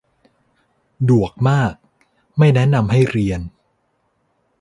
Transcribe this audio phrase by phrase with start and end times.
[1.09, 1.73] ดวกมาก
[2.37, 3.41] ไม่แนะนำให้เรียน